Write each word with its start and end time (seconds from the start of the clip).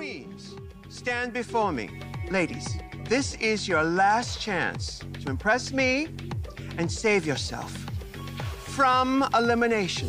queens, 0.00 0.56
stand 0.88 1.30
before 1.30 1.72
me. 1.72 1.90
Ladies, 2.30 2.78
this 3.04 3.34
is 3.34 3.68
your 3.68 3.82
last 3.82 4.40
chance 4.40 5.00
to 5.22 5.28
impress 5.28 5.72
me 5.74 6.08
and 6.78 6.90
save 6.90 7.26
yourself 7.26 7.70
from 8.76 9.28
elimination. 9.34 10.08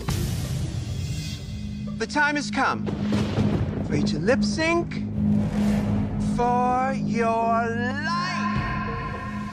The 1.98 2.08
time 2.08 2.38
has 2.38 2.50
come 2.50 2.88
for 3.86 3.98
you 3.98 4.04
to 4.04 4.20
lip 4.20 4.46
sync 4.46 4.94
for 6.38 6.94
your. 6.94 7.91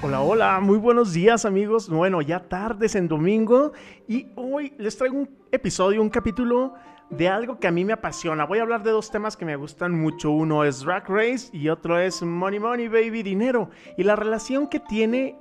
Hola, 0.00 0.20
hola, 0.20 0.60
muy 0.60 0.78
buenos 0.78 1.12
días 1.12 1.44
amigos. 1.44 1.88
Bueno, 1.88 2.22
ya 2.22 2.38
tardes 2.38 2.94
en 2.94 3.08
domingo 3.08 3.72
y 4.06 4.28
hoy 4.36 4.72
les 4.78 4.96
traigo 4.96 5.18
un 5.18 5.28
episodio, 5.50 6.00
un 6.00 6.08
capítulo 6.08 6.74
de 7.10 7.28
algo 7.28 7.58
que 7.58 7.66
a 7.66 7.72
mí 7.72 7.84
me 7.84 7.94
apasiona. 7.94 8.44
Voy 8.44 8.61
a 8.61 8.62
hablar 8.62 8.84
de 8.84 8.92
dos 8.92 9.11
temas 9.11 9.36
que 9.36 9.44
me 9.44 9.56
gustan 9.56 9.92
mucho. 10.00 10.30
Uno 10.30 10.62
es 10.62 10.84
Drag 10.84 11.08
Race 11.08 11.48
y 11.53 11.68
otro 11.68 11.98
es 11.98 12.22
Money 12.22 12.61
Money 12.61 12.86
Baby 12.86 13.25
Dinero. 13.25 13.70
Y 13.96 14.04
la 14.04 14.14
relación 14.14 14.68
que 14.68 14.79
tiene 14.79 15.36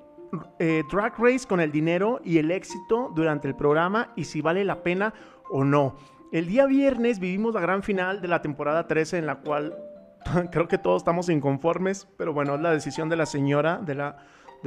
eh, 0.57 0.81
Drag 0.91 1.13
Race 1.19 1.47
con 1.47 1.59
el 1.59 1.71
dinero 1.71 2.19
y 2.23 2.39
el 2.39 2.49
éxito 2.49 3.11
durante 3.13 3.47
el 3.47 3.55
programa 3.55 4.11
y 4.15 4.23
si 4.23 4.41
vale 4.41 4.65
la 4.65 4.81
pena 4.81 5.13
o 5.51 5.63
no. 5.65 5.97
El 6.31 6.47
día 6.47 6.65
viernes 6.65 7.19
vivimos 7.19 7.53
la 7.53 7.61
gran 7.61 7.83
final 7.83 8.21
de 8.21 8.27
la 8.27 8.41
temporada 8.41 8.87
13 8.87 9.19
en 9.19 9.27
la 9.27 9.35
cual 9.35 9.77
creo 10.51 10.67
que 10.67 10.79
todos 10.79 11.03
estamos 11.03 11.29
inconformes, 11.29 12.07
pero 12.17 12.33
bueno, 12.33 12.55
es 12.55 12.61
la 12.61 12.71
decisión 12.71 13.07
de 13.07 13.17
la 13.17 13.27
señora, 13.27 13.77
de 13.77 13.93
la, 13.93 14.17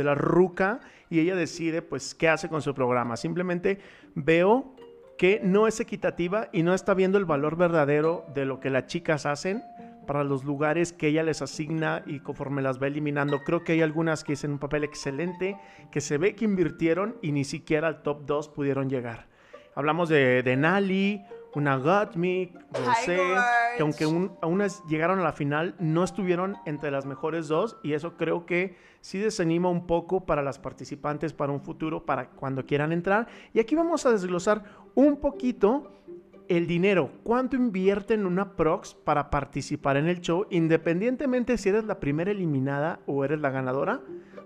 de 0.01 0.05
la 0.05 0.15
ruca, 0.15 0.81
y 1.11 1.21
ella 1.21 1.37
decide 1.37 1.83
pues 1.83 2.15
qué 2.15 2.29
hace 2.29 2.49
con 2.49 2.63
su 2.63 2.75
programa. 2.75 3.17
Simplemente 3.17 3.79
veo 4.15 4.75
que 5.19 5.41
no 5.45 5.67
es 5.67 5.79
equitativa 5.81 6.49
y 6.51 6.63
no 6.63 6.73
está 6.73 6.95
viendo 6.95 7.19
el 7.19 7.27
valor 7.27 7.57
verdadero 7.57 8.25
de 8.35 8.47
lo 8.47 8.59
que 8.59 8.71
las 8.71 8.87
chicas 8.87 9.27
hacen 9.27 9.63
para 10.07 10.25
los 10.25 10.45
lugares 10.45 10.95
que 10.95 11.09
ella 11.09 11.23
les 11.23 11.43
asigna 11.43 12.03
y 12.07 12.21
conforme 12.21 12.63
las 12.63 12.81
va 12.83 12.87
eliminando. 12.87 13.45
Creo 13.45 13.63
que 13.63 13.73
hay 13.73 13.83
algunas 13.83 14.25
que 14.25 14.33
hacen 14.33 14.53
un 14.53 14.59
papel 14.59 14.83
excelente, 14.83 15.59
que 15.93 16.01
se 16.01 16.17
ve 16.17 16.35
que 16.35 16.47
invirtieron 16.47 17.17
y 17.21 17.33
ni 17.33 17.45
siquiera 17.45 17.89
al 17.89 18.03
top 18.03 18.25
2 18.25 18.49
pudieron 18.49 18.89
llegar. 18.89 19.27
Hablamos 19.75 20.09
de, 20.09 20.43
de 20.43 20.57
Nali, 20.57 21.23
una 21.55 21.77
Gottmik, 21.77 22.55
Rosé, 22.73 23.35
que 23.77 23.83
aunque 23.83 24.07
unas 24.07 24.85
llegaron 24.87 25.19
a 25.19 25.23
la 25.23 25.33
final, 25.33 25.75
no 25.79 26.05
estuvieron 26.05 26.57
entre 26.67 26.91
las 26.91 27.07
mejores 27.07 27.49
dos 27.49 27.77
y 27.83 27.93
eso 27.93 28.17
creo 28.17 28.47
que 28.47 28.77
sí 29.01 29.19
desanima 29.19 29.69
un 29.69 29.87
poco 29.87 30.27
para 30.27 30.43
las 30.43 30.59
participantes 30.59 31.33
para 31.33 31.53
un 31.53 31.61
futuro, 31.61 32.05
para 32.05 32.31
cuando 32.31 32.67
quieran 32.67 32.93
entrar. 32.93 33.27
Y 33.53 33.61
aquí 33.61 33.75
vamos 33.75 34.07
a 34.07 34.13
desglosar 34.13 34.65
un 34.95 35.17
poquito 35.17 36.01
el 36.49 36.67
dinero, 36.67 37.13
cuánto 37.23 37.55
invierte 37.55 38.15
en 38.15 38.27
una 38.27 38.57
prox 38.57 38.95
para 38.95 39.31
participar 39.31 39.97
en 39.97 40.09
el 40.09 40.21
show, 40.21 40.47
independientemente 40.51 41.57
si 41.57 41.69
eres 41.69 41.85
la 41.85 42.01
primera 42.01 42.33
eliminada 42.33 42.99
o 43.07 43.25
eres 43.25 43.41
la 43.41 43.51
ganadora, 43.51 44.01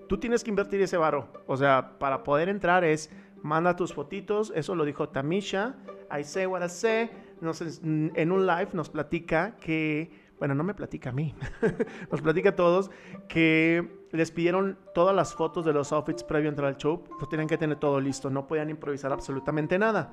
tú 0.07 0.19
tienes 0.19 0.45
que 0.45 0.51
invertir 0.51 0.83
ese 0.83 0.99
varo. 0.99 1.29
O 1.47 1.57
sea, 1.57 1.99
para 1.99 2.23
poder 2.23 2.51
entrar 2.51 2.85
es 2.85 3.11
manda 3.43 3.77
tus 3.77 3.95
fotitos, 3.95 4.53
eso 4.55 4.75
lo 4.75 4.85
dijo 4.85 5.09
Tamisha, 5.09 5.77
I 6.11 6.25
say 6.25 6.47
what 6.47 6.63
I 6.63 6.69
say, 6.69 7.11
en 7.43 8.33
un 8.33 8.47
live 8.47 8.69
nos 8.73 8.89
platica 8.89 9.57
que, 9.57 10.11
bueno, 10.39 10.55
no 10.55 10.65
me 10.65 10.75
platica 10.75 11.11
a 11.11 11.13
mí, 11.13 11.35
nos 12.11 12.21
platica 12.23 12.51
a 12.51 12.57
todos 12.57 12.91
que 13.29 14.07
les 14.13 14.31
pidieron 14.31 14.79
todas 14.95 15.15
las 15.15 15.35
fotos 15.35 15.65
de 15.65 15.73
los 15.73 15.93
outfits 15.93 16.23
previo 16.23 16.49
a 16.49 16.51
entrar 16.51 16.69
al 16.69 16.77
show, 16.77 17.03
pues 17.19 17.29
tienen 17.29 17.49
que 17.49 17.59
tener 17.59 17.79
todo 17.79 18.01
listo, 18.01 18.31
no 18.31 18.47
podían 18.47 18.71
improvisar 18.71 19.13
absolutamente 19.13 19.79
nada. 19.79 20.13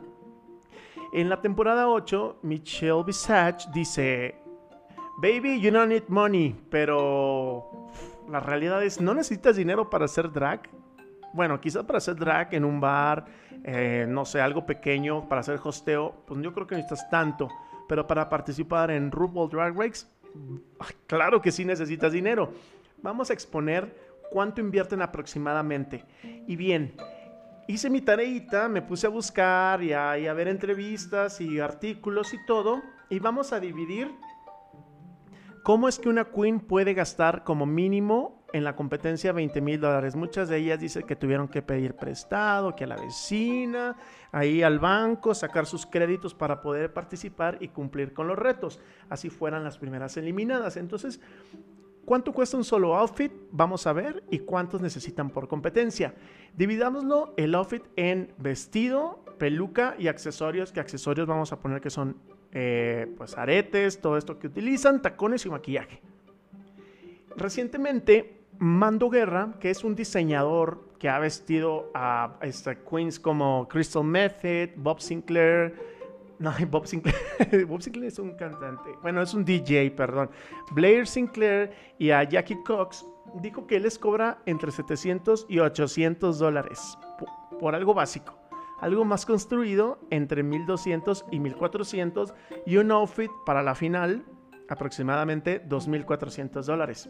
En 1.14 1.30
la 1.30 1.42
temporada 1.42 1.90
8, 1.90 2.40
Michelle 2.44 3.04
Visage 3.04 3.68
dice, 3.74 4.36
Baby, 5.18 5.60
you 5.60 5.72
don't 5.72 5.90
need 5.90 6.08
money, 6.08 6.56
pero 6.70 7.90
la 8.30 8.40
realidad 8.40 8.82
es, 8.84 9.00
no 9.02 9.14
necesitas 9.14 9.56
dinero 9.56 9.90
para 9.90 10.06
hacer 10.06 10.32
drag. 10.32 10.70
Bueno, 11.34 11.60
quizás 11.62 11.84
para 11.84 11.98
hacer 11.98 12.16
drag 12.16 12.54
en 12.54 12.66
un 12.66 12.80
bar, 12.82 13.26
eh, 13.64 14.06
no 14.08 14.26
sé, 14.26 14.42
algo 14.42 14.66
pequeño, 14.66 15.28
para 15.30 15.42
hacer 15.42 15.60
hosteo, 15.64 16.24
pues 16.26 16.42
yo 16.42 16.54
creo 16.54 16.68
que 16.68 16.76
necesitas 16.76 17.10
tanto. 17.10 17.50
Pero 17.88 18.08
para 18.08 18.30
participar 18.30 18.92
en 18.92 19.12
RuPaul 19.12 19.50
Drag 19.50 19.78
Race, 19.78 20.06
claro 21.08 21.42
que 21.42 21.52
sí 21.52 21.66
necesitas 21.66 22.12
dinero. 22.12 22.54
Vamos 23.02 23.30
a 23.30 23.34
exponer 23.34 23.96
cuánto 24.32 24.62
invierten 24.62 25.02
aproximadamente. 25.02 26.06
Y 26.48 26.56
bien, 26.56 26.94
hice 27.68 27.90
mi 27.90 28.02
tareita, 28.02 28.68
me 28.70 28.82
puse 28.82 29.08
a 29.08 29.10
buscar 29.10 29.84
y 29.84 29.94
a, 29.94 30.34
ver 30.34 30.48
entrevistas 30.48 31.42
y 31.42 31.60
artículos 31.60 32.34
y 32.34 32.46
todo, 32.46 32.82
y 33.10 33.20
vamos 33.20 33.54
a 33.54 33.60
dividir 33.60 34.12
cómo 35.64 35.88
es 35.88 36.00
que 36.00 36.10
una 36.10 36.26
queen 36.26 36.60
puede 36.60 36.94
gastar 36.94 37.44
como 37.44 37.66
mínimo 37.66 38.41
en 38.54 38.64
la 38.64 38.76
competencia 38.76 39.32
20 39.32 39.62
mil 39.62 39.80
dólares. 39.80 40.16
Muchas 40.16 40.50
de 40.50 40.58
ellas 40.58 40.80
dicen 40.80 41.04
que 41.04 41.16
tuvieron 41.16 41.48
que 41.48 41.62
pedir 41.62 41.96
prestado, 41.96 42.76
que 42.76 42.84
a 42.84 42.88
la 42.88 42.96
vecina, 42.96 43.96
ahí 44.32 44.64
al 44.64 44.80
banco, 44.80 45.34
sacar 45.34 45.66
sus 45.66 45.86
créditos 45.86 46.34
para 46.34 46.62
poder 46.62 46.94
participar 46.94 47.58
y 47.60 47.70
cumplir 47.70 48.14
con 48.14 48.28
los 48.28 48.38
retos. 48.38 48.80
Así 49.10 49.30
fueran 49.30 49.64
las 49.64 49.78
primeras 49.78 50.18
eliminadas. 50.18 50.78
Entonces, 50.78 51.20
¿Cuánto 52.06 52.34
cuesta 52.34 52.58
un 52.58 52.64
solo 52.64 52.96
outfit? 52.96 53.32
Vamos 53.52 53.86
a 53.86 53.94
ver. 53.94 54.24
¿Y 54.32 54.40
cuántos 54.40 54.82
necesitan 54.82 55.30
por 55.30 55.48
competencia? 55.48 56.16
Dividámoslo 56.58 57.34
el 57.38 57.54
outfit 57.54 57.84
en 57.96 58.34
vestido, 58.38 59.24
peluca 59.38 59.96
y 60.00 60.08
accesorios. 60.08 60.72
Que 60.72 60.80
accesorios 60.80 61.28
vamos 61.28 61.54
a 61.54 61.60
poner 61.60 61.80
que 61.80 61.92
son 61.92 62.18
eh, 62.52 63.14
pues 63.18 63.38
aretes, 63.38 64.02
todo 64.02 64.18
esto 64.18 64.40
que 64.40 64.48
utilizan, 64.48 65.02
tacones 65.02 65.46
y 65.46 65.50
maquillaje. 65.50 66.02
Recientemente, 67.38 68.41
Mando 68.62 69.10
Guerra, 69.10 69.56
que 69.60 69.72
es 69.72 69.84
un 69.84 69.96
diseñador 69.96 70.84
que 71.00 71.10
ha 71.10 71.18
vestido 71.18 71.90
a 71.96 72.38
este, 72.44 72.78
queens 72.78 73.20
como 73.20 73.68
Crystal 73.68 74.04
Method, 74.04 74.76
Bob 74.76 75.02
Sinclair, 75.02 75.74
no, 76.38 76.54
Bob 76.70 76.86
Sinclair. 76.86 77.66
Bob 77.68 77.82
Sinclair 77.82 78.10
es 78.10 78.20
un 78.20 78.36
cantante. 78.36 78.92
Bueno, 79.02 79.24
es 79.24 79.34
un 79.34 79.44
DJ, 79.44 79.90
perdón. 79.90 80.30
Blair 80.74 81.08
Sinclair 81.08 81.72
y 81.98 82.12
a 82.12 82.22
Jackie 82.22 82.62
Cox 82.64 83.04
dijo 83.42 83.66
que 83.66 83.80
les 83.80 83.98
cobra 83.98 84.44
entre 84.46 84.70
700 84.70 85.48
y 85.50 85.58
800 85.58 86.38
dólares 86.38 87.00
por, 87.60 87.74
algo 87.74 87.96
básico. 87.96 88.38
Algo 88.80 89.04
más 89.06 89.26
construido 89.26 89.98
entre 90.12 90.44
1200 90.44 91.26
y 91.32 91.40
1400 91.40 92.36
y 92.68 92.78
un 92.78 92.92
outfit 92.92 93.32
para 93.44 93.64
la 93.64 93.74
final 93.74 94.24
aproximadamente 94.70 95.64
2400 95.68 96.64
dólares. 96.68 97.10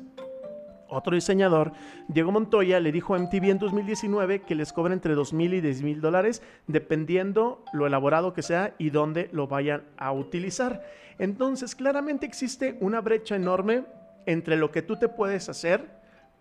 Otro 0.92 1.16
diseñador, 1.16 1.72
Diego 2.10 2.34
Montoya, 2.34 2.82
le 2.82 2.92
dijo 2.92 3.16
a 3.16 3.18
MTV 3.18 3.52
en 3.52 3.60
2019 3.60 4.42
que 4.42 4.56
les 4.56 4.74
cobra 4.74 4.94
entre 4.94 5.16
2.000 5.16 5.54
y 5.54 5.62
10.000 5.62 6.02
dólares 6.02 6.44
dependiendo 6.68 7.64
lo 7.72 7.88
elaborado 7.88 8.34
que 8.34 8.42
sea 8.42 8.76
y 8.78 8.90
dónde 8.90 9.30
lo 9.32 9.48
vayan 9.48 9.84
a 9.96 10.12
utilizar. 10.12 10.84
Entonces, 11.18 11.76
claramente 11.76 12.26
existe 12.26 12.78
una 12.82 13.00
brecha 13.00 13.38
enorme 13.38 13.86
entre 14.26 14.58
lo 14.58 14.72
que 14.72 14.82
tú 14.82 14.98
te 14.98 15.08
puedes 15.08 15.48
hacer, 15.48 15.90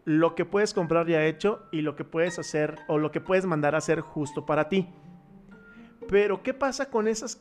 lo 0.04 0.34
que 0.34 0.44
puedes 0.44 0.74
comprar 0.74 1.06
ya 1.06 1.24
hecho 1.24 1.62
y 1.70 1.82
lo 1.82 1.94
que 1.94 2.02
puedes 2.02 2.40
hacer 2.40 2.76
o 2.88 2.98
lo 2.98 3.12
que 3.12 3.20
puedes 3.20 3.46
mandar 3.46 3.76
a 3.76 3.78
hacer 3.78 4.00
justo 4.00 4.46
para 4.46 4.68
ti. 4.68 4.88
Pero, 6.08 6.42
¿qué 6.42 6.54
pasa 6.54 6.90
con 6.90 7.06
esas 7.06 7.40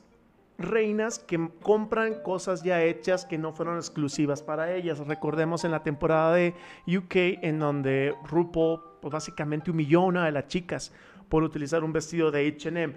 reinas 0.60 1.20
que 1.20 1.50
compran 1.62 2.22
cosas 2.22 2.64
ya 2.64 2.84
hechas 2.84 3.26
que 3.26 3.38
no 3.38 3.54
fueron 3.54 3.78
exclusivas 3.78 4.44
para 4.44 4.76
ellas. 4.76 5.00
Recordemos 5.00 5.64
en 5.64 5.72
la 5.72 5.84
temporada 5.84 6.36
de 6.36 6.54
UK 6.86 7.16
en 7.42 7.60
donde 7.60 8.14
RuPaul 8.26 8.82
pues, 9.02 9.12
básicamente 9.12 9.72
humilló 9.72 10.10
a 10.10 10.26
de 10.26 10.32
las 10.32 10.48
chicas 10.48 10.94
por 11.30 11.44
utilizar 11.44 11.84
un 11.84 11.94
vestido 11.94 12.32
de 12.32 12.48
H&M. 12.48 12.94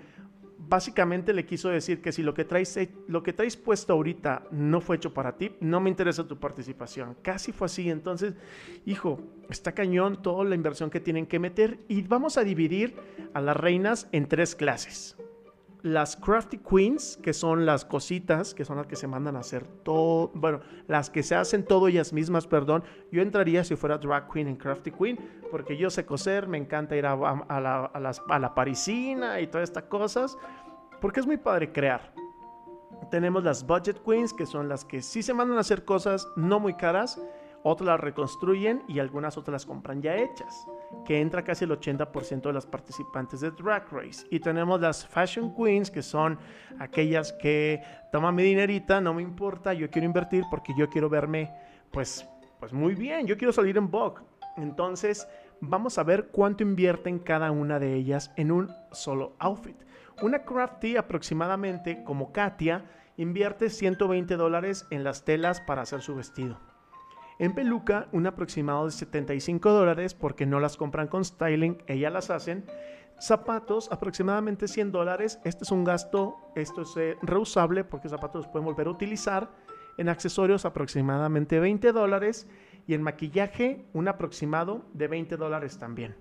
Básicamente 0.58 1.32
le 1.32 1.44
quiso 1.44 1.68
decir 1.68 2.00
que 2.00 2.12
si 2.12 2.22
lo 2.22 2.34
que, 2.34 2.44
traes, 2.44 2.78
lo 3.08 3.22
que 3.22 3.32
traes 3.32 3.56
puesto 3.56 3.92
ahorita 3.92 4.44
no 4.52 4.80
fue 4.80 4.96
hecho 4.96 5.12
para 5.12 5.36
ti, 5.36 5.52
no 5.60 5.80
me 5.80 5.90
interesa 5.90 6.26
tu 6.26 6.38
participación. 6.38 7.16
Casi 7.20 7.50
fue 7.52 7.66
así. 7.66 7.90
Entonces, 7.90 8.34
hijo, 8.86 9.20
está 9.50 9.72
cañón 9.72 10.22
toda 10.22 10.44
la 10.44 10.54
inversión 10.54 10.88
que 10.88 11.00
tienen 11.00 11.26
que 11.26 11.40
meter 11.40 11.78
y 11.88 12.02
vamos 12.02 12.38
a 12.38 12.44
dividir 12.44 12.94
a 13.34 13.40
las 13.40 13.56
reinas 13.56 14.08
en 14.12 14.28
tres 14.28 14.54
clases 14.54 15.16
las 15.82 16.16
crafty 16.16 16.58
queens, 16.58 17.18
que 17.22 17.32
son 17.32 17.66
las 17.66 17.84
cositas, 17.84 18.54
que 18.54 18.64
son 18.64 18.76
las 18.76 18.86
que 18.86 18.96
se 18.96 19.08
mandan 19.08 19.36
a 19.36 19.40
hacer 19.40 19.64
todo, 19.64 20.30
bueno, 20.34 20.60
las 20.86 21.10
que 21.10 21.22
se 21.22 21.34
hacen 21.34 21.64
todo 21.64 21.88
ellas 21.88 22.12
mismas, 22.12 22.46
perdón, 22.46 22.84
yo 23.10 23.20
entraría 23.20 23.64
si 23.64 23.74
fuera 23.74 23.98
drag 23.98 24.30
queen 24.32 24.48
en 24.48 24.56
crafty 24.56 24.92
queen, 24.92 25.18
porque 25.50 25.76
yo 25.76 25.90
sé 25.90 26.06
coser, 26.06 26.46
me 26.46 26.58
encanta 26.58 26.96
ir 26.96 27.04
a, 27.04 27.16
la, 27.16 27.90
a 28.28 28.38
la 28.38 28.54
parisina 28.54 29.40
y 29.40 29.48
todas 29.48 29.68
estas 29.68 29.84
cosas, 29.84 30.38
porque 31.00 31.20
es 31.20 31.26
muy 31.26 31.36
padre 31.36 31.72
crear. 31.72 32.14
Tenemos 33.10 33.42
las 33.42 33.66
budget 33.66 34.00
queens, 34.04 34.32
que 34.32 34.46
son 34.46 34.68
las 34.68 34.84
que 34.84 35.02
sí 35.02 35.22
se 35.22 35.34
mandan 35.34 35.58
a 35.58 35.62
hacer 35.62 35.84
cosas 35.84 36.28
no 36.36 36.60
muy 36.60 36.74
caras, 36.74 37.20
otras 37.64 37.86
las 37.86 38.00
reconstruyen 38.00 38.82
y 38.88 38.98
algunas 38.98 39.36
otras 39.38 39.52
las 39.52 39.66
compran 39.66 40.02
ya 40.02 40.16
hechas, 40.16 40.66
que 41.04 41.20
entra 41.20 41.44
casi 41.44 41.64
el 41.64 41.70
80% 41.70 42.42
de 42.42 42.52
las 42.52 42.66
participantes 42.66 43.40
de 43.40 43.50
Drag 43.50 43.88
Race. 43.90 44.26
Y 44.30 44.40
tenemos 44.40 44.80
las 44.80 45.06
Fashion 45.06 45.54
Queens, 45.54 45.90
que 45.90 46.02
son 46.02 46.38
aquellas 46.78 47.32
que 47.34 47.82
toma 48.10 48.32
mi 48.32 48.42
dinerita, 48.42 49.00
no 49.00 49.14
me 49.14 49.22
importa, 49.22 49.72
yo 49.72 49.90
quiero 49.90 50.06
invertir 50.06 50.44
porque 50.50 50.72
yo 50.76 50.88
quiero 50.88 51.08
verme 51.08 51.52
pues, 51.90 52.26
pues 52.58 52.72
muy 52.72 52.94
bien, 52.94 53.26
yo 53.26 53.36
quiero 53.36 53.52
salir 53.52 53.76
en 53.76 53.90
Vogue. 53.90 54.22
Entonces, 54.56 55.28
vamos 55.60 55.98
a 55.98 56.02
ver 56.02 56.28
cuánto 56.32 56.62
invierten 56.62 57.18
cada 57.18 57.50
una 57.50 57.78
de 57.78 57.94
ellas 57.94 58.32
en 58.36 58.50
un 58.50 58.70
solo 58.90 59.34
outfit. 59.38 59.76
Una 60.20 60.44
crafty 60.44 60.96
aproximadamente, 60.96 62.02
como 62.04 62.32
Katia, 62.32 62.84
invierte 63.16 63.70
120 63.70 64.36
dólares 64.36 64.86
en 64.90 65.04
las 65.04 65.24
telas 65.24 65.60
para 65.60 65.82
hacer 65.82 66.00
su 66.00 66.14
vestido. 66.14 66.71
En 67.38 67.54
peluca, 67.54 68.08
un 68.12 68.26
aproximado 68.26 68.86
de 68.86 68.92
75 68.92 69.70
dólares 69.70 70.14
porque 70.14 70.46
no 70.46 70.60
las 70.60 70.76
compran 70.76 71.08
con 71.08 71.24
styling, 71.24 71.82
ellas 71.86 72.12
las 72.12 72.30
hacen. 72.30 72.64
Zapatos, 73.20 73.90
aproximadamente 73.92 74.68
100 74.68 74.92
dólares. 74.92 75.40
Este 75.44 75.64
es 75.64 75.70
un 75.70 75.84
gasto, 75.84 76.36
esto 76.56 76.82
es 76.82 76.96
eh, 76.96 77.16
reusable 77.22 77.84
porque 77.84 78.08
zapatos 78.08 78.44
los 78.44 78.52
pueden 78.52 78.66
volver 78.66 78.88
a 78.88 78.90
utilizar. 78.90 79.50
En 79.98 80.08
accesorios, 80.08 80.64
aproximadamente 80.64 81.60
20 81.60 81.92
dólares. 81.92 82.48
Y 82.86 82.94
en 82.94 83.02
maquillaje, 83.02 83.84
un 83.92 84.08
aproximado 84.08 84.84
de 84.92 85.06
20 85.06 85.36
dólares 85.36 85.78
también. 85.78 86.16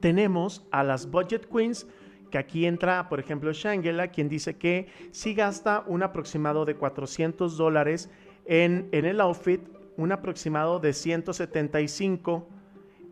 Tenemos 0.00 0.66
a 0.70 0.82
las 0.82 1.10
Budget 1.10 1.46
Queens, 1.46 1.86
que 2.30 2.38
aquí 2.38 2.64
entra, 2.64 3.08
por 3.10 3.20
ejemplo, 3.20 3.52
Shangela, 3.52 4.08
quien 4.08 4.28
dice 4.30 4.56
que 4.56 4.88
si 5.10 5.34
gasta 5.34 5.84
un 5.86 6.02
aproximado 6.02 6.64
de 6.64 6.76
400 6.76 7.58
dólares 7.58 8.08
en, 8.46 8.88
en 8.92 9.04
el 9.04 9.20
outfit, 9.20 9.60
un 10.00 10.12
aproximado 10.12 10.80
de 10.80 10.94
175 10.94 12.48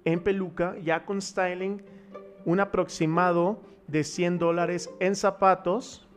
en 0.06 0.20
peluca, 0.20 0.74
ya 0.82 1.04
con 1.04 1.20
styling, 1.20 1.82
un 2.46 2.60
aproximado 2.60 3.60
de 3.86 4.04
100 4.04 4.38
dólares 4.38 4.88
en 4.98 5.14
zapatos, 5.14 6.08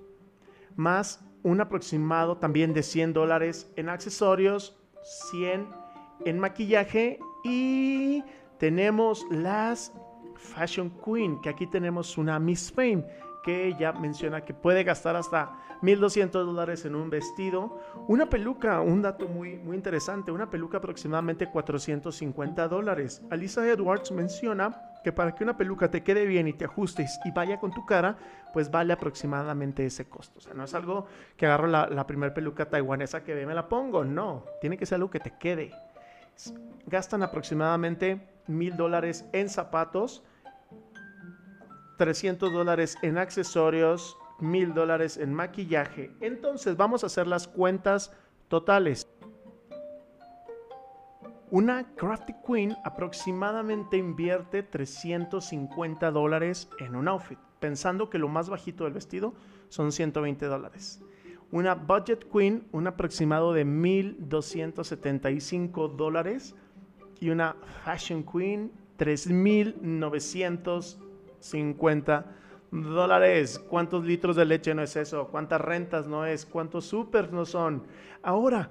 más 0.77 1.25
un 1.43 1.59
aproximado 1.59 2.37
también 2.37 2.73
de 2.73 2.83
100 2.83 3.11
dólares 3.11 3.69
en 3.75 3.89
accesorios, 3.89 4.77
100 5.31 5.67
en 6.23 6.39
maquillaje 6.39 7.19
y 7.43 8.23
tenemos 8.57 9.25
las 9.29 9.91
Fashion 10.35 10.89
Queen, 11.03 11.41
que 11.41 11.49
aquí 11.49 11.67
tenemos 11.67 12.17
una 12.17 12.39
Miss 12.39 12.71
Fame, 12.71 13.05
que 13.43 13.67
ella 13.67 13.91
menciona 13.93 14.41
que 14.41 14.53
puede 14.53 14.83
gastar 14.83 15.15
hasta 15.15 15.51
1.200 15.81 16.31
dólares 16.31 16.85
en 16.85 16.95
un 16.95 17.09
vestido. 17.09 17.79
Una 18.07 18.29
peluca, 18.29 18.81
un 18.81 19.01
dato 19.01 19.27
muy, 19.27 19.57
muy 19.57 19.75
interesante, 19.75 20.31
una 20.31 20.49
peluca 20.49 20.77
aproximadamente 20.77 21.49
450 21.49 22.67
dólares. 22.67 23.21
Alisa 23.29 23.67
Edwards 23.67 24.11
menciona 24.11 24.91
que 25.03 25.11
para 25.11 25.33
que 25.33 25.43
una 25.43 25.57
peluca 25.57 25.89
te 25.89 26.03
quede 26.03 26.25
bien 26.25 26.47
y 26.47 26.53
te 26.53 26.65
ajustes 26.65 27.19
y 27.25 27.31
vaya 27.31 27.59
con 27.59 27.71
tu 27.71 27.85
cara, 27.85 28.17
pues 28.53 28.69
vale 28.69 28.93
aproximadamente 28.93 29.85
ese 29.85 30.07
costo. 30.07 30.39
O 30.39 30.41
sea, 30.41 30.53
no 30.53 30.63
es 30.63 30.73
algo 30.73 31.07
que 31.37 31.45
agarro 31.45 31.67
la, 31.67 32.05
primera 32.07 32.33
peluca 32.33 32.69
taiwanesa 32.69 33.23
que 33.23 33.33
ve 33.33 33.45
me 33.45 33.55
la 33.55 33.67
pongo, 33.67 34.03
no, 34.03 34.45
tiene 34.59 34.77
que 34.77 34.85
ser 34.85 34.97
algo 34.97 35.09
que 35.09 35.19
te 35.19 35.37
quede. 35.37 35.71
Gastan 36.85 37.23
aproximadamente 37.23 38.27
mil 38.47 38.75
dólares 38.75 39.25
en 39.33 39.49
zapatos, 39.49 40.23
300 42.01 42.51
dólares 42.51 42.97
en 43.03 43.19
accesorios, 43.19 44.17
mil 44.39 44.73
dólares 44.73 45.17
en 45.17 45.35
maquillaje. 45.35 46.09
Entonces 46.19 46.75
vamos 46.75 47.03
a 47.03 47.05
hacer 47.05 47.27
las 47.27 47.47
cuentas 47.47 48.11
totales. 48.47 49.07
Una 51.51 51.93
Crafty 51.93 52.33
Queen 52.43 52.75
aproximadamente 52.83 53.97
invierte 53.97 54.63
350 54.63 56.09
dólares 56.09 56.67
en 56.79 56.95
un 56.95 57.07
outfit, 57.07 57.37
pensando 57.59 58.09
que 58.09 58.17
lo 58.17 58.29
más 58.29 58.49
bajito 58.49 58.85
del 58.85 58.93
vestido 58.93 59.35
son 59.69 59.91
120 59.91 60.47
dólares. 60.47 61.03
Una 61.51 61.75
Budget 61.75 62.27
Queen, 62.31 62.67
un 62.71 62.87
aproximado 62.87 63.53
de 63.53 63.63
1.275 63.63 65.95
dólares. 65.95 66.55
Y 67.19 67.29
una 67.29 67.57
Fashion 67.85 68.23
Queen, 68.23 68.71
3.950 71.41 72.25
dólares. 72.71 73.59
¿Cuántos 73.59 74.05
litros 74.05 74.35
de 74.35 74.45
leche 74.45 74.73
no 74.73 74.81
es 74.81 74.95
eso? 74.95 75.27
¿Cuántas 75.27 75.59
rentas 75.61 76.07
no 76.07 76.25
es? 76.25 76.45
¿Cuántos 76.45 76.85
supers 76.85 77.31
no 77.31 77.45
son? 77.45 77.83
Ahora, 78.23 78.69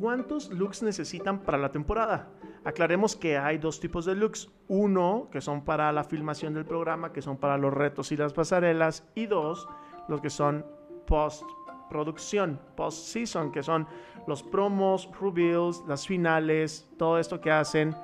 ¿cuántos 0.00 0.50
looks 0.50 0.82
necesitan 0.82 1.40
para 1.40 1.58
la 1.58 1.70
temporada? 1.70 2.28
Aclaremos 2.64 3.14
que 3.14 3.38
hay 3.38 3.58
dos 3.58 3.80
tipos 3.80 4.04
de 4.04 4.14
looks. 4.14 4.50
Uno, 4.66 5.28
que 5.30 5.40
son 5.40 5.64
para 5.64 5.92
la 5.92 6.04
filmación 6.04 6.54
del 6.54 6.66
programa, 6.66 7.12
que 7.12 7.22
son 7.22 7.36
para 7.36 7.56
los 7.56 7.72
retos 7.72 8.10
y 8.12 8.16
las 8.16 8.32
pasarelas. 8.32 9.04
Y 9.14 9.26
dos, 9.26 9.68
los 10.08 10.20
que 10.20 10.30
son 10.30 10.66
post 11.06 11.44
producción, 11.88 12.60
post-season, 12.76 13.50
que 13.50 13.62
son 13.62 13.86
los 14.26 14.42
promos, 14.42 15.08
reveals, 15.20 15.82
las 15.86 16.06
finales, 16.06 16.88
todo 16.98 17.18
esto 17.18 17.40
que 17.40 17.50
hacen 17.50 17.96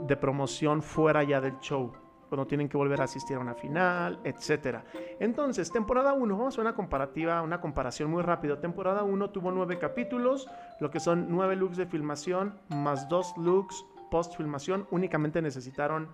de 0.00 0.16
promoción 0.16 0.82
fuera 0.82 1.22
ya 1.22 1.40
del 1.40 1.58
show, 1.58 1.92
cuando 2.32 2.46
tienen 2.46 2.66
que 2.66 2.78
volver 2.78 2.98
a 3.02 3.04
asistir 3.04 3.36
a 3.36 3.40
una 3.40 3.52
final, 3.52 4.18
etc. 4.24 4.78
Entonces, 5.20 5.70
temporada 5.70 6.14
1, 6.14 6.34
vamos 6.34 6.56
a 6.56 6.62
una 6.62 6.74
comparativa, 6.74 7.42
una 7.42 7.60
comparación 7.60 8.10
muy 8.10 8.22
rápido. 8.22 8.56
Temporada 8.56 9.02
1 9.02 9.28
tuvo 9.28 9.52
9 9.52 9.78
capítulos, 9.78 10.48
lo 10.80 10.90
que 10.90 10.98
son 10.98 11.26
9 11.28 11.56
looks 11.56 11.76
de 11.76 11.84
filmación, 11.84 12.58
más 12.70 13.06
2 13.10 13.34
looks 13.36 13.84
post-filmación, 14.10 14.86
únicamente 14.90 15.42
necesitaron 15.42 16.08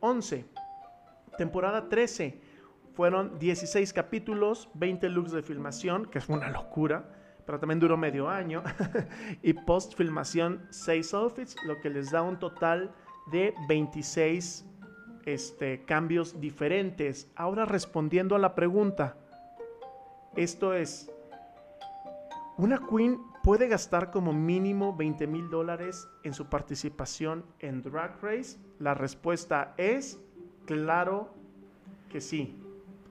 11. 0.00 0.46
Temporada 1.36 1.90
13 1.90 2.40
fueron 2.94 3.38
16 3.38 3.92
capítulos, 3.92 4.70
20 4.72 5.10
looks 5.10 5.32
de 5.32 5.42
filmación, 5.42 6.06
que 6.06 6.16
es 6.16 6.30
una 6.30 6.48
locura, 6.48 7.10
pero 7.44 7.60
también 7.60 7.78
duró 7.78 7.98
medio 7.98 8.30
año. 8.30 8.62
y 9.42 9.52
post 9.52 9.98
filmación, 9.98 10.66
6 10.70 11.12
outfits, 11.12 11.56
lo 11.66 11.78
que 11.82 11.90
les 11.90 12.10
da 12.10 12.22
un 12.22 12.38
total 12.38 12.90
de 13.30 13.52
26 13.68 14.64
este, 15.34 15.84
cambios 15.84 16.40
diferentes. 16.40 17.30
Ahora 17.36 17.64
respondiendo 17.64 18.34
a 18.34 18.38
la 18.38 18.54
pregunta, 18.54 19.16
esto 20.36 20.72
es, 20.72 21.10
¿una 22.56 22.80
queen 22.86 23.20
puede 23.42 23.68
gastar 23.68 24.10
como 24.10 24.32
mínimo 24.32 24.96
20 24.96 25.26
mil 25.26 25.50
dólares 25.50 26.08
en 26.22 26.32
su 26.32 26.46
participación 26.46 27.44
en 27.58 27.82
Drag 27.82 28.18
Race? 28.22 28.58
La 28.78 28.94
respuesta 28.94 29.74
es, 29.76 30.18
claro 30.64 31.34
que 32.10 32.20
sí. 32.20 32.56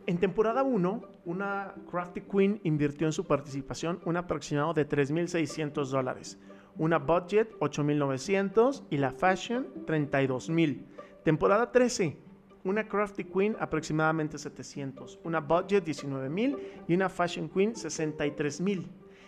En 0.08 0.18
temporada 0.18 0.64
1, 0.64 1.02
una 1.26 1.76
Crafty 1.92 2.22
Queen 2.22 2.62
invirtió 2.64 3.06
en 3.08 3.14
su 3.14 3.26
participación 3.26 4.00
un 4.06 4.16
aproximado 4.16 4.74
de 4.74 4.88
3.600 4.88 5.90
dólares, 5.90 6.40
una 6.78 6.98
Budget 6.98 7.52
8.900 7.60 8.84
y 8.90 8.98
la 8.98 9.12
Fashion 9.12 9.68
32.000. 9.86 10.97
Temporada 11.28 11.74
13, 11.74 12.16
una 12.64 12.88
Crafty 12.88 13.26
Queen 13.26 13.58
aproximadamente 13.60 14.38
700, 14.38 15.20
una 15.26 15.42
Budget 15.42 15.84
19.000 15.84 16.86
y 16.88 16.94
una 16.94 17.10
Fashion 17.10 17.50
Queen 17.50 17.74
63.000. 17.74 18.88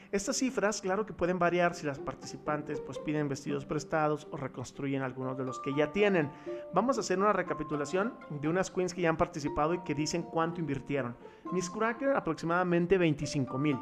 Estas 0.10 0.38
cifras, 0.38 0.80
claro 0.80 1.06
que 1.06 1.12
pueden 1.12 1.40
variar 1.40 1.76
si 1.76 1.86
las 1.86 2.00
participantes 2.00 2.80
pues 2.80 2.98
piden 3.00 3.28
vestidos 3.28 3.66
prestados 3.66 4.30
o 4.32 4.38
reconstruyen 4.38 5.02
algunos 5.02 5.38
de 5.38 5.44
los 5.44 5.60
que 5.60 5.76
ya 5.76 5.92
tienen. 5.92 6.32
Vamos 6.74 6.96
a 6.96 7.02
hacer 7.02 7.20
una 7.20 7.34
recapitulación 7.34 8.14
de 8.30 8.48
unas 8.48 8.72
queens 8.72 8.94
que 8.94 9.02
ya 9.02 9.10
han 9.10 9.18
participado 9.18 9.74
y 9.74 9.80
que 9.80 9.94
dicen 9.94 10.24
cuánto 10.24 10.62
invirtieron. 10.62 11.18
Miss 11.52 11.70
Cracker 11.70 12.16
aproximadamente 12.16 12.98
25 12.98 13.58
mil. 13.58 13.78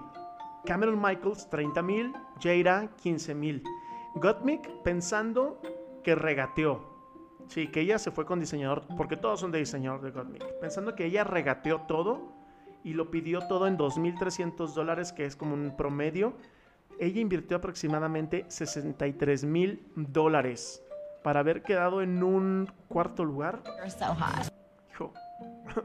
Cameron 0.66 1.00
Michaels 1.00 1.52
30 1.52 1.84
mil. 1.84 2.14
Jada 2.42 2.90
15 2.96 3.36
mil. 3.36 3.64
Gottmik 4.16 4.68
pensando 4.82 5.62
que 6.04 6.16
regateó. 6.16 6.97
Sí, 7.48 7.68
que 7.68 7.82
ella 7.82 7.98
se 7.98 8.12
fue 8.12 8.26
con 8.26 8.40
diseñador, 8.40 8.84
porque 8.98 9.16
todos 9.16 9.40
son 9.40 9.52
de 9.52 9.60
diseñador 9.60 10.02
de 10.02 10.12
Gottmik. 10.12 10.44
Pensando 10.60 10.96
que 10.96 11.06
ella 11.06 11.24
regateó 11.24 11.82
todo 11.82 12.34
y 12.84 12.94
lo 12.94 13.10
pidió 13.10 13.48
todo 13.48 13.68
en 13.68 13.78
2.300 13.78 14.74
dólares, 14.74 15.14
que 15.14 15.26
es 15.26 15.36
como 15.36 15.54
un 15.54 15.76
promedio. 15.76 16.36
Ella 17.00 17.22
invirtió 17.22 17.58
aproximadamente 17.58 18.46
63 18.48 19.46
mil 19.46 19.86
dólares 19.96 20.84
para 21.24 21.42
haber 21.42 21.64
quedado 21.64 22.02
en 22.02 22.24
un 22.24 22.72
cuarto 22.88 23.24
lugar. 23.24 23.62
Hijo, 24.92 25.14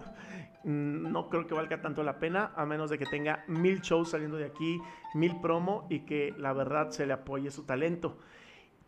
no 0.64 1.28
creo 1.28 1.46
que 1.46 1.54
valga 1.54 1.80
tanto 1.80 2.02
la 2.02 2.18
pena, 2.18 2.52
a 2.56 2.64
menos 2.64 2.90
de 2.90 2.98
que 2.98 3.06
tenga 3.06 3.44
mil 3.46 3.80
shows 3.80 4.10
saliendo 4.10 4.36
de 4.36 4.46
aquí, 4.46 4.80
mil 5.14 5.40
promo 5.40 5.86
y 5.90 6.00
que 6.00 6.34
la 6.38 6.52
verdad 6.52 6.90
se 6.90 7.06
le 7.06 7.12
apoye 7.12 7.50
su 7.50 7.64
talento. 7.64 8.18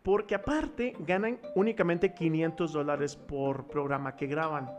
Porque 0.05 0.35
aparte 0.35 0.95
ganan 0.99 1.39
únicamente 1.55 2.13
500 2.13 2.71
dólares 2.71 3.15
por 3.15 3.67
programa 3.67 4.15
que 4.15 4.27
graban. 4.27 4.69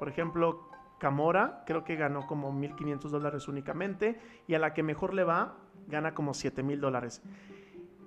Por 0.00 0.08
ejemplo, 0.08 0.68
Camora 0.98 1.62
creo 1.66 1.84
que 1.84 1.94
ganó 1.94 2.26
como 2.26 2.52
1.500 2.52 3.08
dólares 3.08 3.46
únicamente 3.46 4.18
y 4.48 4.54
a 4.54 4.58
la 4.58 4.74
que 4.74 4.82
mejor 4.82 5.14
le 5.14 5.22
va 5.22 5.56
gana 5.86 6.14
como 6.14 6.32
7.000 6.32 6.80
dólares. 6.80 7.22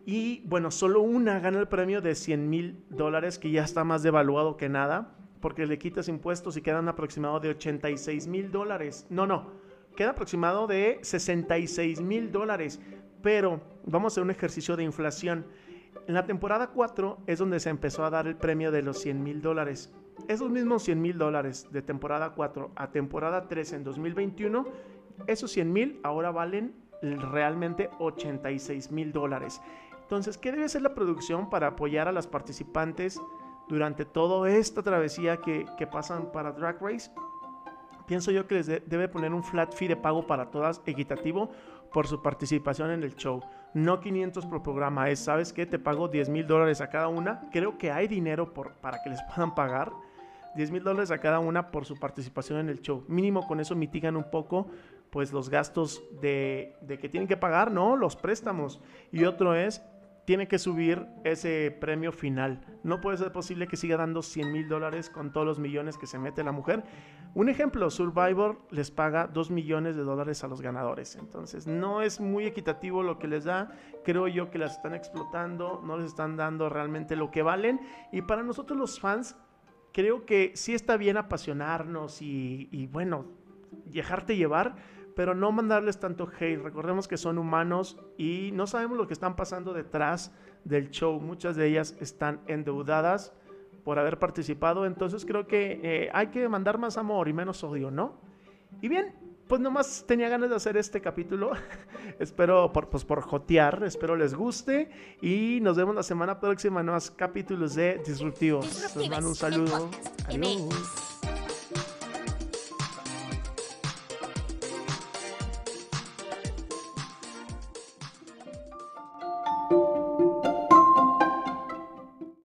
Y 0.06 0.42
bueno, 0.48 0.70
solo 0.70 1.02
una 1.02 1.40
gana 1.40 1.60
el 1.60 1.70
premio 1.70 2.02
de 2.02 2.14
100 2.14 2.50
mil 2.50 2.84
dólares, 2.90 3.40
que 3.40 3.52
ya 3.52 3.64
está 3.64 3.86
más 3.86 4.04
devaluado 4.04 4.58
que 4.58 4.68
nada, 4.68 5.16
porque 5.40 5.66
le 5.66 5.80
quitas 5.80 6.10
impuestos 6.10 6.58
y 6.58 6.62
quedan 6.62 6.90
aproximado 6.90 7.40
de 7.40 7.50
86 7.52 8.28
mil 8.28 8.52
dólares. 8.52 9.08
No, 9.10 9.26
no, 9.26 9.50
queda 9.96 10.10
aproximado 10.10 10.68
de 10.68 11.00
66 11.02 12.02
mil 12.02 12.34
dólares. 12.34 12.82
Pero 13.24 13.62
vamos 13.86 14.12
a 14.12 14.14
hacer 14.14 14.24
un 14.24 14.32
ejercicio 14.32 14.76
de 14.76 14.84
inflación. 14.84 15.46
En 16.08 16.14
la 16.14 16.26
temporada 16.26 16.68
4 16.68 17.18
es 17.26 17.40
donde 17.40 17.60
se 17.60 17.72
empezó 17.72 18.06
a 18.06 18.12
dar 18.12 18.28
el 18.28 18.36
premio 18.36 18.72
de 18.72 18.84
los 18.84 19.00
100 19.00 19.24
mil 19.24 19.42
dólares. 19.42 19.92
Esos 20.28 20.52
mismos 20.52 20.84
100 20.84 21.02
mil 21.02 21.18
dólares 21.18 21.68
de 21.72 21.82
temporada 21.82 22.34
4 22.36 22.72
a 22.76 22.92
temporada 22.92 23.48
3 23.48 23.74
en 23.74 23.84
2021, 23.84 24.68
esos 25.26 25.52
100 25.52 25.74
mil 25.74 26.00
ahora 26.04 26.30
valen 26.32 26.76
realmente 27.02 27.90
86 28.00 28.92
mil 28.92 29.12
dólares. 29.12 29.62
Entonces, 30.02 30.38
¿qué 30.38 30.52
debe 30.52 30.70
ser 30.70 30.84
la 30.84 30.94
producción 30.94 31.50
para 31.50 31.68
apoyar 31.68 32.08
a 32.08 32.12
las 32.12 32.28
participantes 32.28 33.20
durante 33.68 34.06
toda 34.06 34.48
esta 34.52 34.84
travesía 34.84 35.38
que, 35.38 35.66
pasan 35.92 36.32
para 36.32 36.52
Drag 36.52 36.80
Race? 36.82 37.12
Pienso 38.06 38.30
yo 38.30 38.46
que 38.46 38.56
les 38.56 38.68
debe 38.68 39.08
poner 39.08 39.34
un 39.34 39.44
flat 39.44 39.74
fee 39.74 39.88
de 39.88 39.96
pago 39.96 40.28
para 40.28 40.52
todas 40.52 40.84
equitativo 40.86 41.50
por 41.92 42.06
su 42.06 42.22
participación 42.22 42.92
en 42.92 43.02
el 43.02 43.16
show. 43.16 43.42
No 43.76 44.00
500 44.00 44.46
por 44.46 44.64
programa, 44.64 45.10
es, 45.10 45.20
¿sabes 45.20 45.52
qué? 45.52 45.66
Te 45.66 45.78
pago 45.78 46.08
10 46.08 46.30
mil 46.30 46.48
dólares 46.48 46.80
a 46.80 46.90
cada 46.90 47.10
una. 47.10 47.42
Creo 47.52 47.78
que 47.78 47.92
hay 47.92 48.08
dinero 48.08 48.54
por, 48.54 48.72
para 48.76 49.04
que 49.04 49.10
les 49.10 49.22
puedan 49.24 49.54
pagar. 49.54 49.92
10 50.56 50.72
mil 50.72 50.82
dólares 50.82 51.12
a 51.12 51.18
cada 51.18 51.40
una 51.40 51.72
por 51.72 51.84
su 51.84 52.00
participación 52.00 52.60
en 52.60 52.70
el 52.70 52.82
show. 52.82 53.04
Mínimo 53.10 53.46
con 53.46 53.60
eso 53.60 53.76
mitigan 53.76 54.16
un 54.16 54.32
poco 54.32 54.68
pues 55.10 55.34
los 55.34 55.50
gastos 55.50 56.02
de, 56.22 56.78
de 56.84 56.98
que 56.98 57.10
tienen 57.10 57.28
que 57.28 57.36
pagar, 57.36 57.70
¿no? 57.70 57.98
Los 57.98 58.16
préstamos. 58.16 58.80
Y 59.12 59.26
otro 59.26 59.54
es 59.54 59.82
tiene 60.26 60.48
que 60.48 60.60
subir 60.60 61.06
ese 61.24 61.76
premio 61.80 62.12
final. 62.12 62.62
No 62.84 63.00
puede 63.00 63.18
ser 63.18 63.32
posible 63.32 63.68
que 63.68 63.78
siga 63.78 63.98
dando 63.98 64.22
100 64.22 64.52
mil 64.52 64.68
dólares 64.68 65.10
con 65.10 65.32
todos 65.32 65.46
los 65.46 65.60
millones 65.60 65.98
que 65.98 66.08
se 66.08 66.20
mete 66.20 66.44
la 66.44 66.52
mujer. 66.52 66.84
Un 67.36 67.50
ejemplo, 67.50 67.90
Survivor 67.90 68.60
les 68.72 68.92
paga 68.92 69.28
2 69.28 69.52
millones 69.52 69.96
de 69.96 70.04
dólares 70.04 70.44
a 70.44 70.48
los 70.48 70.62
ganadores. 70.62 71.16
Entonces, 71.16 71.68
no 71.68 72.02
es 72.02 72.20
muy 72.20 72.46
equitativo 72.46 73.04
lo 73.04 73.20
que 73.20 73.28
les 73.28 73.44
da. 73.44 73.72
Creo 74.04 74.28
yo 74.28 74.50
que 74.50 74.58
las 74.58 74.74
están 74.78 74.96
explotando, 74.96 75.82
no 75.86 75.98
les 75.98 76.08
están 76.08 76.38
dando 76.38 76.70
realmente 76.70 77.16
lo 77.16 77.30
que 77.30 77.44
valen. 77.44 77.80
Y 78.12 78.22
para 78.22 78.42
nosotros 78.42 78.80
los 78.80 79.00
fans, 79.00 79.36
creo 79.94 80.26
que 80.26 80.54
sí 80.56 80.74
está 80.74 80.98
bien 80.98 81.18
apasionarnos 81.18 82.22
y, 82.22 82.68
y 82.72 82.88
bueno, 82.88 83.26
dejarte 83.86 84.36
llevar 84.36 84.76
pero 85.16 85.34
no 85.34 85.52
mandarles 85.52 86.00
tanto 86.00 86.30
hate. 86.40 86.62
Recordemos 86.62 87.08
que 87.08 87.18
son 87.18 87.38
humanos 87.38 87.98
y 88.18 88.52
no 88.54 88.68
sabemos 88.68 88.98
lo 88.98 89.08
que 89.08 89.14
están 89.14 89.36
pasando 89.36 89.74
detrás 89.74 90.34
del 90.64 90.90
show. 90.92 91.20
Muchas 91.20 91.56
de 91.56 91.68
ellas 91.68 91.96
están 92.00 92.42
endeudadas 92.48 93.34
por 93.84 94.00
haber 94.00 94.18
participado, 94.18 94.86
entonces 94.86 95.26
creo 95.26 95.46
que 95.46 95.80
eh, 95.84 96.10
hay 96.12 96.28
que 96.28 96.50
mandar 96.50 96.80
más 96.80 96.98
amor 96.98 97.28
y 97.28 97.34
menos 97.34 97.64
odio, 97.64 97.92
¿no? 97.92 98.16
Y 98.82 98.88
bien, 98.88 99.14
pues 99.48 99.62
nomás 99.62 100.06
tenía 100.08 100.28
ganas 100.28 100.50
de 100.50 100.56
hacer 100.56 100.76
este 100.76 101.02
capítulo. 101.02 101.52
espero 102.20 102.74
por, 102.74 102.90
pues 102.90 103.06
por 103.06 103.22
jotear, 103.22 103.84
espero 103.86 104.16
les 104.16 104.34
guste 104.34 104.90
y 105.22 105.60
nos 105.62 105.78
vemos 105.78 105.96
la 105.96 106.04
semana 106.04 106.40
próxima 106.40 106.80
en 106.80 106.88
más 106.88 107.12
capítulos 107.12 107.76
de 107.76 108.02
Disruptivos. 108.06 108.96
Les 108.96 109.10
mando 109.10 109.30
un 109.30 109.36
saludo. 109.36 109.90
Adiós. 110.28 111.15